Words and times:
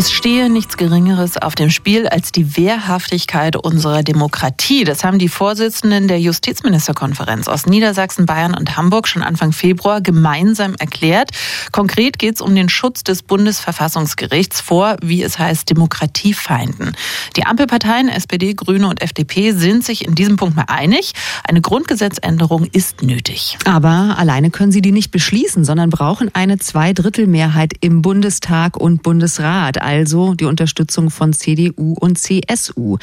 Es 0.00 0.10
stehe 0.10 0.48
nichts 0.48 0.78
Geringeres 0.78 1.36
auf 1.36 1.54
dem 1.54 1.68
Spiel 1.68 2.08
als 2.08 2.32
die 2.32 2.56
Wehrhaftigkeit 2.56 3.54
unserer 3.54 4.02
Demokratie. 4.02 4.84
Das 4.84 5.04
haben 5.04 5.18
die 5.18 5.28
Vorsitzenden 5.28 6.08
der 6.08 6.18
Justizministerkonferenz 6.18 7.48
aus 7.48 7.66
Niedersachsen, 7.66 8.24
Bayern 8.24 8.54
und 8.54 8.78
Hamburg 8.78 9.06
schon 9.06 9.22
Anfang 9.22 9.52
Februar 9.52 10.00
gemeinsam 10.00 10.74
erklärt. 10.76 11.32
Konkret 11.70 12.18
geht 12.18 12.36
es 12.36 12.40
um 12.40 12.54
den 12.54 12.70
Schutz 12.70 13.04
des 13.04 13.22
Bundesverfassungsgerichts 13.22 14.62
vor, 14.62 14.96
wie 15.02 15.22
es 15.22 15.38
heißt, 15.38 15.68
Demokratiefeinden. 15.68 16.96
Die 17.36 17.44
Ampelparteien 17.44 18.08
SPD, 18.08 18.54
Grüne 18.54 18.88
und 18.88 19.02
FDP 19.02 19.52
sind 19.52 19.84
sich 19.84 20.06
in 20.06 20.14
diesem 20.14 20.36
Punkt 20.36 20.56
mal 20.56 20.64
einig. 20.68 21.12
Eine 21.46 21.60
Grundgesetzänderung 21.60 22.64
ist 22.72 23.02
nötig. 23.02 23.58
Aber 23.66 24.16
alleine 24.16 24.48
können 24.48 24.72
sie 24.72 24.80
die 24.80 24.92
nicht 24.92 25.10
beschließen, 25.10 25.66
sondern 25.66 25.90
brauchen 25.90 26.34
eine 26.34 26.56
Zweidrittelmehrheit 26.58 27.74
im 27.80 28.00
Bundestag 28.00 28.78
und 28.78 29.02
Bundesrat 29.02 29.89
also 29.90 30.34
die 30.34 30.44
Unterstützung 30.44 31.10
von 31.10 31.32
CDU 31.32 31.96
und 31.98 32.16
CSU. 32.16 32.98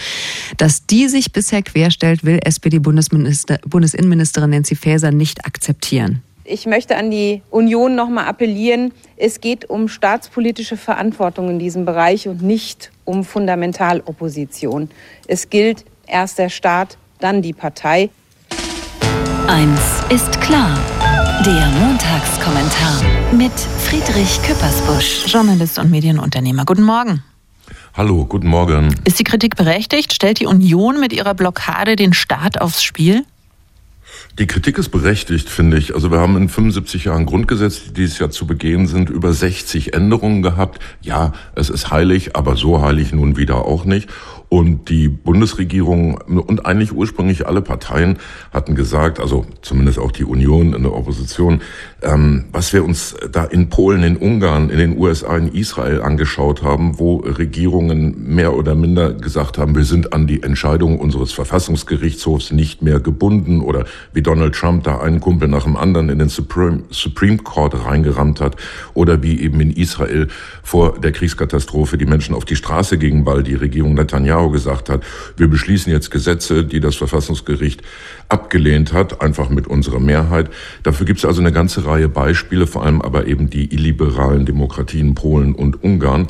Dass 0.55 0.85
die 0.85 1.09
sich 1.09 1.33
bisher 1.33 1.61
querstellt, 1.61 2.23
will 2.23 2.39
SPD-Bundesinnenministerin 2.41 4.49
Nancy 4.49 4.75
Faeser 4.75 5.11
nicht 5.11 5.45
akzeptieren. 5.45 6.23
Ich 6.45 6.65
möchte 6.65 6.95
an 6.95 7.11
die 7.11 7.41
Union 7.49 7.95
noch 7.95 8.07
mal 8.07 8.25
appellieren. 8.25 8.93
Es 9.17 9.41
geht 9.41 9.69
um 9.69 9.89
staatspolitische 9.89 10.77
Verantwortung 10.77 11.49
in 11.49 11.59
diesem 11.59 11.83
Bereich 11.83 12.29
und 12.29 12.41
nicht 12.41 12.93
um 13.03 13.25
Fundamentalopposition. 13.25 14.89
Es 15.27 15.49
gilt 15.49 15.83
erst 16.07 16.39
der 16.39 16.47
Staat, 16.47 16.97
dann 17.19 17.41
die 17.41 17.51
Partei. 17.51 18.09
Eins 19.47 19.81
ist 20.09 20.39
klar. 20.39 20.79
Der 21.45 21.67
Montagskommentar 21.69 23.03
mit 23.31 23.51
Friedrich 23.53 24.41
Küppersbusch, 24.41 25.27
Journalist 25.27 25.77
und 25.77 25.91
Medienunternehmer. 25.91 26.65
Guten 26.65 26.81
Morgen. 26.81 27.23
Hallo, 27.93 28.25
guten 28.25 28.47
Morgen. 28.47 28.95
Ist 29.03 29.19
die 29.19 29.23
Kritik 29.23 29.55
berechtigt? 29.55 30.13
Stellt 30.13 30.39
die 30.39 30.47
Union 30.47 30.99
mit 30.99 31.13
ihrer 31.13 31.35
Blockade 31.35 31.95
den 31.95 32.13
Staat 32.13 32.59
aufs 32.59 32.81
Spiel? 32.81 33.23
Die 34.39 34.47
Kritik 34.47 34.77
ist 34.77 34.89
berechtigt, 34.89 35.49
finde 35.49 35.77
ich. 35.77 35.93
Also 35.93 36.11
wir 36.11 36.19
haben 36.19 36.37
in 36.37 36.49
75 36.49 37.05
Jahren 37.05 37.25
Grundgesetz, 37.25 37.85
die 37.85 37.93
dieses 37.93 38.19
Jahr 38.19 38.31
zu 38.31 38.47
begehen 38.47 38.87
sind, 38.87 39.09
über 39.09 39.33
60 39.33 39.93
Änderungen 39.93 40.41
gehabt. 40.41 40.79
Ja, 41.01 41.33
es 41.55 41.69
ist 41.69 41.91
heilig, 41.91 42.35
aber 42.35 42.55
so 42.55 42.81
heilig 42.81 43.13
nun 43.13 43.37
wieder 43.37 43.65
auch 43.65 43.85
nicht. 43.85 44.09
Und 44.57 44.89
die 44.89 45.07
Bundesregierung 45.07 46.15
und 46.15 46.65
eigentlich 46.65 46.91
ursprünglich 46.91 47.45
alle 47.45 47.61
Parteien 47.61 48.17
hatten 48.51 48.73
gesagt, 48.73 49.19
also 49.19 49.45
zumindest 49.61 49.99
auch 49.99 50.11
die 50.11 50.23
Union 50.23 50.73
in 50.73 50.81
der 50.81 50.95
Opposition, 50.95 51.61
ähm, 52.01 52.45
was 52.51 52.73
wir 52.73 52.83
uns 52.83 53.15
da 53.31 53.43
in 53.43 53.69
Polen, 53.69 54.01
in 54.01 54.17
Ungarn, 54.17 54.71
in 54.71 54.79
den 54.79 54.97
USA, 54.97 55.37
in 55.37 55.53
Israel 55.53 56.01
angeschaut 56.01 56.63
haben, 56.63 56.97
wo 56.97 57.17
Regierungen 57.17 58.33
mehr 58.33 58.55
oder 58.55 58.73
minder 58.73 59.13
gesagt 59.13 59.59
haben, 59.59 59.75
wir 59.75 59.83
sind 59.83 60.11
an 60.11 60.25
die 60.25 60.41
Entscheidung 60.41 60.97
unseres 60.97 61.33
Verfassungsgerichtshofs 61.33 62.51
nicht 62.51 62.81
mehr 62.81 62.99
gebunden 62.99 63.61
oder 63.61 63.85
wie 64.13 64.23
Donald 64.23 64.55
Trump 64.55 64.85
da 64.85 64.97
einen 65.01 65.19
Kumpel 65.19 65.49
nach 65.49 65.65
dem 65.65 65.77
anderen 65.77 66.09
in 66.09 66.17
den 66.17 66.29
Supreme, 66.29 66.81
Supreme 66.89 67.37
Court 67.37 67.85
reingerammt 67.85 68.41
hat 68.41 68.55
oder 68.95 69.21
wie 69.21 69.39
eben 69.39 69.61
in 69.61 69.69
Israel 69.69 70.29
vor 70.63 70.99
der 70.99 71.11
Kriegskatastrophe 71.11 71.99
die 71.99 72.07
Menschen 72.07 72.33
auf 72.33 72.45
die 72.45 72.55
Straße 72.55 72.97
gingen, 72.97 73.23
weil 73.27 73.43
die 73.43 73.53
Regierung 73.53 73.93
Netanyahu 73.93 74.46
Netanyahu 74.47 74.51
gesagt 74.51 74.89
hat, 74.89 75.03
wir 75.35 75.47
beschließen 75.47 75.91
jetzt 75.91 76.11
Gesetze, 76.11 76.63
die 76.63 76.79
das 76.79 76.95
Verfassungsgericht 76.95 77.81
abgelehnt 78.29 78.93
hat, 78.93 79.21
einfach 79.21 79.49
mit 79.49 79.67
unserer 79.67 79.99
Mehrheit. 79.99 80.49
Dafür 80.83 81.05
gibt 81.05 81.19
es 81.19 81.25
also 81.25 81.41
eine 81.41 81.51
ganze 81.51 81.85
Reihe 81.85 82.09
Beispiele, 82.09 82.67
vor 82.67 82.83
allem 82.83 83.01
aber 83.01 83.27
eben 83.27 83.49
die 83.49 83.73
illiberalen 83.73 84.45
Demokratien 84.45 85.15
Polen 85.15 85.53
und 85.53 85.83
Ungarn. 85.83 86.27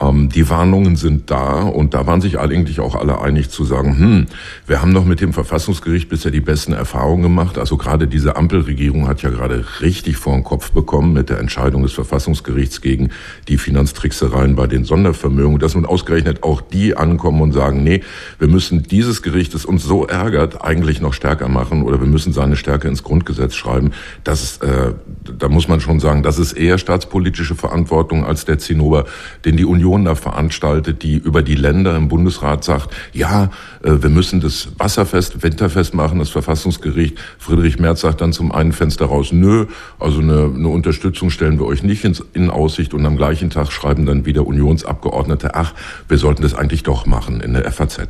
Ähm, 0.00 0.28
die 0.28 0.48
Warnungen 0.48 0.96
sind 0.96 1.30
da 1.30 1.62
und 1.62 1.94
da 1.94 2.06
waren 2.06 2.20
sich 2.20 2.38
eigentlich 2.38 2.80
auch 2.80 2.94
alle 2.94 3.20
einig 3.20 3.50
zu 3.50 3.64
sagen, 3.64 3.98
hm, 3.98 4.26
wir 4.66 4.80
haben 4.80 4.94
doch 4.94 5.04
mit 5.04 5.20
dem 5.20 5.32
Verfassungsgericht 5.32 6.08
bisher 6.08 6.30
die 6.30 6.40
besten 6.40 6.72
Erfahrungen 6.72 7.22
gemacht. 7.22 7.58
Also 7.58 7.76
gerade 7.76 8.06
diese 8.06 8.36
Ampelregierung 8.36 9.08
hat 9.08 9.22
ja 9.22 9.30
gerade 9.30 9.64
richtig 9.80 10.16
vor 10.16 10.34
den 10.34 10.44
Kopf 10.44 10.70
bekommen 10.70 11.12
mit 11.12 11.30
der 11.30 11.40
Entscheidung 11.40 11.82
des 11.82 11.92
Verfassungsgerichts 11.92 12.80
gegen 12.80 13.10
die 13.48 13.58
Finanztricksereien 13.58 14.54
bei 14.54 14.68
den 14.68 14.84
Sondervermögen, 14.84 15.58
dass 15.58 15.74
nun 15.74 15.86
ausgerechnet 15.86 16.44
auch 16.44 16.60
die 16.60 16.96
ankommen 16.96 17.40
und 17.40 17.52
sagen, 17.52 17.82
nee, 17.82 18.02
wir 18.38 18.48
müssen 18.48 18.84
dieses 18.84 19.22
Gericht, 19.22 19.54
das 19.54 19.64
uns 19.64 19.82
so 19.82 20.06
ärgert, 20.06 20.62
eigentlich 20.62 21.00
noch 21.00 21.12
stärker 21.12 21.48
machen 21.48 21.82
oder 21.82 22.00
wir 22.00 22.06
müssen 22.06 22.32
seine 22.32 22.56
Stärke 22.56 22.86
ins 22.86 23.02
Grundgesetz 23.02 23.54
schreiben. 23.54 23.90
Das 24.22 24.58
äh, 24.58 24.92
da 25.38 25.48
muss 25.48 25.68
man 25.68 25.80
schon 25.80 26.00
sagen, 26.00 26.22
das 26.22 26.38
ist 26.38 26.52
eher 26.52 26.78
staatspolitische 26.78 27.54
Verantwortung 27.54 28.24
als 28.24 28.44
der 28.44 28.58
Zinnober, 28.58 29.04
den 29.44 29.56
die 29.56 29.64
Union 29.64 29.87
Union 29.88 30.04
da 30.04 30.14
veranstaltet, 30.14 31.02
die 31.02 31.16
über 31.16 31.42
die 31.42 31.54
Länder 31.54 31.96
im 31.96 32.08
Bundesrat 32.08 32.62
sagt, 32.62 32.94
ja, 33.14 33.50
äh, 33.82 34.02
wir 34.02 34.10
müssen 34.10 34.40
das 34.40 34.68
Wasserfest, 34.76 35.42
Winterfest 35.42 35.94
machen, 35.94 36.18
das 36.18 36.28
Verfassungsgericht. 36.28 37.18
Friedrich 37.38 37.78
Merz 37.78 38.02
sagt 38.02 38.20
dann 38.20 38.32
zum 38.32 38.52
einen 38.52 38.72
Fenster 38.72 39.06
raus, 39.06 39.32
nö, 39.32 39.66
also 39.98 40.20
eine, 40.20 40.52
eine 40.54 40.68
Unterstützung 40.68 41.30
stellen 41.30 41.58
wir 41.58 41.66
euch 41.66 41.82
nicht 41.82 42.04
ins, 42.04 42.22
in 42.34 42.50
Aussicht 42.50 42.92
und 42.92 43.06
am 43.06 43.16
gleichen 43.16 43.48
Tag 43.50 43.72
schreiben 43.72 44.04
dann 44.04 44.26
wieder 44.26 44.46
Unionsabgeordnete, 44.46 45.54
ach, 45.54 45.72
wir 46.06 46.18
sollten 46.18 46.42
das 46.42 46.54
eigentlich 46.54 46.82
doch 46.82 47.06
machen 47.06 47.40
in 47.40 47.54
der 47.54 47.70
FAZ. 47.72 48.00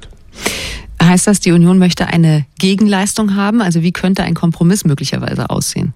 Heißt 1.00 1.28
das, 1.28 1.38
die 1.38 1.52
Union 1.52 1.78
möchte 1.78 2.08
eine 2.08 2.44
Gegenleistung 2.58 3.36
haben? 3.36 3.62
Also 3.62 3.82
wie 3.82 3.92
könnte 3.92 4.24
ein 4.24 4.34
Kompromiss 4.34 4.84
möglicherweise 4.84 5.48
aussehen? 5.48 5.94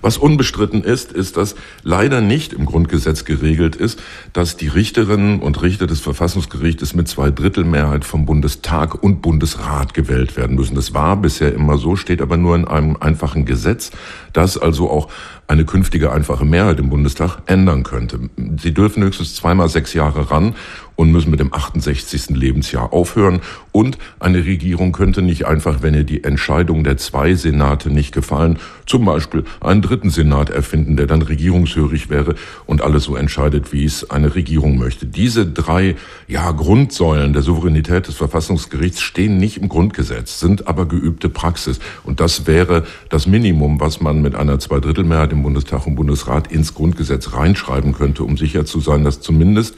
Was 0.00 0.18
unbestritten 0.18 0.82
ist, 0.82 1.12
ist, 1.12 1.36
dass 1.36 1.54
leider 1.82 2.20
nicht 2.20 2.52
im 2.52 2.66
Grundgesetz 2.66 3.24
geregelt 3.24 3.76
ist, 3.76 4.00
dass 4.32 4.56
die 4.56 4.68
Richterinnen 4.68 5.40
und 5.40 5.62
Richter 5.62 5.86
des 5.86 6.00
Verfassungsgerichtes 6.00 6.94
mit 6.94 7.08
zwei 7.08 7.30
Drittel 7.30 7.64
Mehrheit 7.64 8.04
vom 8.04 8.26
Bundestag 8.26 9.02
und 9.02 9.22
Bundesrat 9.22 9.94
gewählt 9.94 10.36
werden 10.36 10.56
müssen. 10.56 10.74
Das 10.74 10.94
war 10.94 11.16
bisher 11.16 11.54
immer 11.54 11.78
so, 11.78 11.96
steht 11.96 12.22
aber 12.22 12.36
nur 12.36 12.56
in 12.56 12.66
einem 12.66 12.96
einfachen 12.98 13.44
Gesetz, 13.44 13.90
das 14.32 14.58
also 14.58 14.90
auch 14.90 15.08
eine 15.46 15.64
künftige 15.64 16.12
einfache 16.12 16.44
Mehrheit 16.44 16.78
im 16.78 16.90
Bundestag 16.90 17.38
ändern 17.46 17.82
könnte. 17.82 18.20
Sie 18.60 18.74
dürfen 18.74 19.02
höchstens 19.02 19.34
zweimal 19.34 19.68
sechs 19.68 19.94
Jahre 19.94 20.30
ran 20.30 20.54
und 20.98 21.12
müssen 21.12 21.30
mit 21.30 21.38
dem 21.38 21.54
68. 21.54 22.30
Lebensjahr 22.30 22.92
aufhören. 22.92 23.40
Und 23.70 23.98
eine 24.18 24.44
Regierung 24.44 24.90
könnte 24.90 25.22
nicht 25.22 25.46
einfach, 25.46 25.80
wenn 25.80 25.94
ihr 25.94 26.02
die 26.02 26.24
Entscheidung 26.24 26.82
der 26.82 26.96
zwei 26.96 27.34
Senate 27.34 27.88
nicht 27.88 28.12
gefallen, 28.12 28.58
zum 28.84 29.04
Beispiel 29.04 29.44
einen 29.60 29.80
dritten 29.80 30.10
Senat 30.10 30.50
erfinden, 30.50 30.96
der 30.96 31.06
dann 31.06 31.22
regierungshörig 31.22 32.10
wäre 32.10 32.34
und 32.66 32.82
alles 32.82 33.04
so 33.04 33.14
entscheidet, 33.14 33.72
wie 33.72 33.84
es 33.84 34.10
eine 34.10 34.34
Regierung 34.34 34.76
möchte. 34.76 35.06
Diese 35.06 35.46
drei 35.46 35.94
ja, 36.26 36.50
Grundsäulen 36.50 37.32
der 37.32 37.42
Souveränität 37.42 38.08
des 38.08 38.16
Verfassungsgerichts 38.16 39.00
stehen 39.00 39.38
nicht 39.38 39.58
im 39.58 39.68
Grundgesetz, 39.68 40.40
sind 40.40 40.66
aber 40.66 40.86
geübte 40.86 41.28
Praxis. 41.28 41.78
Und 42.02 42.18
das 42.18 42.48
wäre 42.48 42.82
das 43.08 43.28
Minimum, 43.28 43.78
was 43.78 44.00
man 44.00 44.20
mit 44.20 44.34
einer 44.34 44.58
Zweidrittelmehrheit 44.58 45.30
im 45.30 45.44
Bundestag 45.44 45.86
und 45.86 45.94
Bundesrat 45.94 46.50
ins 46.50 46.74
Grundgesetz 46.74 47.34
reinschreiben 47.34 47.92
könnte, 47.92 48.24
um 48.24 48.36
sicher 48.36 48.64
zu 48.64 48.80
sein, 48.80 49.04
dass 49.04 49.20
zumindest 49.20 49.76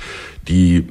die 0.48 0.86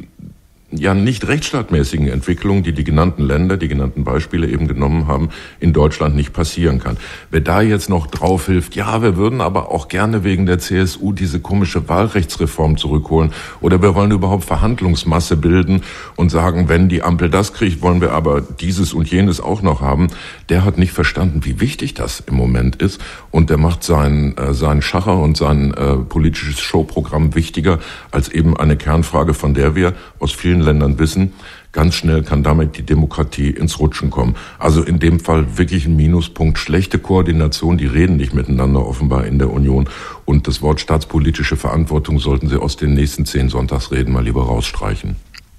ja 0.72 0.94
nicht 0.94 1.28
rechtsstaatmäßigen 1.28 2.08
Entwicklungen, 2.08 2.62
die 2.62 2.74
die 2.74 2.84
genannten 2.84 3.24
Länder, 3.24 3.58
die 3.58 3.68
genannten 3.68 4.04
Beispiele 4.04 4.48
eben 4.48 4.68
genommen 4.68 5.08
haben, 5.08 5.30
in 5.60 5.74
Deutschland 5.74 6.16
nicht 6.16 6.32
passieren 6.32 6.80
kann. 6.80 6.98
Wer 7.32 7.42
da 7.42 7.62
jetzt 7.62 7.90
noch 7.90 8.08
drauf 8.08 8.46
hilft, 8.46 8.76
ja, 8.76 9.02
wir 9.02 9.18
würden 9.18 9.42
aber 9.42 9.72
auch 9.72 9.88
gerne 9.88 10.24
wegen 10.24 10.46
der 10.46 10.60
CSU 10.60 11.12
diese 11.12 11.40
komische 11.40 11.90
Wahlrechtsreform 11.90 12.78
zurückholen 12.78 13.32
oder 13.62 13.82
wir 13.82 13.96
wollen 13.96 14.12
überhaupt 14.12 14.46
Verhandlungsmasse 14.46 15.38
bilden 15.38 15.82
und 16.16 16.30
sagen, 16.30 16.70
wenn 16.70 16.88
die 16.88 17.02
Ampel 17.02 17.30
das 17.30 17.54
kriegt, 17.54 17.82
wollen 17.82 18.02
wir 18.02 18.12
aber 18.12 18.42
dieses 18.42 18.94
und 18.94 19.10
jenes 19.10 19.42
auch 19.42 19.64
noch 19.64 19.82
haben, 19.82 20.08
der 20.50 20.64
hat 20.66 20.78
nicht 20.78 20.92
verstanden, 20.92 21.42
wie 21.46 21.60
wichtig 21.60 21.96
das 21.96 22.20
im 22.20 22.36
Moment 22.36 22.76
ist 22.76 23.02
und 23.32 23.50
der 23.50 23.58
macht 23.58 23.84
sein, 23.84 24.38
äh, 24.38 24.54
sein 24.54 24.84
Schacher 24.84 25.18
und 25.18 25.36
sein 25.36 25.74
äh, 25.74 25.96
politisches 25.98 26.60
Showprogramm 26.60 27.34
wichtiger 27.34 27.80
als 28.12 28.30
eben 28.30 28.56
eine 28.56 28.78
Kernfrage, 28.78 29.34
von 29.34 29.56
der 29.56 29.76
wir 29.76 29.94
aus 30.20 30.32
vielen 30.32 30.59
vielen 30.60 30.66
Ländern 30.66 31.00
wissen, 31.00 31.34
ganz 31.72 31.96
schnell 31.96 32.24
kann 32.24 32.44
damit 32.44 32.78
die 32.78 32.84
Demokratie 32.84 33.50
ins 33.50 33.80
Rutschen 33.80 34.10
kommen. 34.10 34.36
Also 34.58 34.84
in 34.84 35.00
dem 35.00 35.20
Fall 35.20 35.58
wirklich 35.58 35.86
ein 35.86 35.96
Minuspunkt. 35.96 36.58
Schlechte 36.58 37.00
Koordination, 37.00 37.78
die 37.78 37.86
reden 37.86 38.18
nicht 38.18 38.34
miteinander 38.34 38.86
offenbar 38.86 39.26
in 39.26 39.40
der 39.40 39.52
Union. 39.52 39.90
Und 40.26 40.48
das 40.48 40.62
Wort 40.62 40.80
staatspolitische 40.80 41.56
Verantwortung 41.56 42.20
sollten 42.20 42.50
Sie 42.50 42.62
aus 42.62 42.78
den 42.78 42.94
nächsten 42.94 43.26
zehn 43.26 43.50
Sonntagsreden 43.50 44.14
mal 44.14 44.24
lieber 44.24 44.44
rausstreichen. 44.44 45.16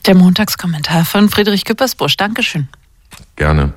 Der 0.07 0.15
Montagskommentar 0.15 1.05
von 1.05 1.29
Friedrich 1.29 1.65
Küppersbusch. 1.65 2.17
Dankeschön. 2.17 2.69
Gerne. 3.37 3.73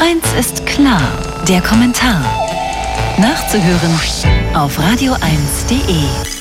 Eins 0.00 0.24
ist 0.38 0.66
klar, 0.66 1.02
der 1.48 1.60
Kommentar. 1.60 2.22
Nachzuhören 3.18 4.54
auf 4.54 4.78
radio1.de. 4.78 6.37